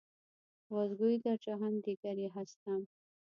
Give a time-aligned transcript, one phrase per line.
[0.71, 2.87] باز گوئی در جهان دیگری هستم.